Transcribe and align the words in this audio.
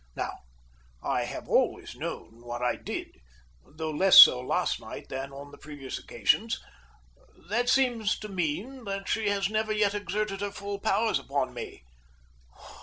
Now, 0.15 0.39
I 1.03 1.25
have 1.25 1.47
always 1.47 1.95
known 1.95 2.41
what 2.43 2.63
I 2.63 2.75
did, 2.75 3.11
though 3.67 3.91
less 3.91 4.17
so 4.19 4.39
last 4.41 4.79
night 4.79 5.09
than 5.09 5.31
on 5.31 5.51
the 5.51 5.59
previous 5.59 5.99
occasions. 5.99 6.59
That 7.49 7.69
seems 7.69 8.17
to 8.21 8.27
mean 8.27 8.85
that 8.85 9.07
she 9.07 9.29
has 9.29 9.47
never 9.47 9.71
yet 9.71 9.93
exerted 9.93 10.41
her 10.41 10.49
full 10.49 10.79
powers 10.79 11.19
upon 11.19 11.53
me. 11.53 11.83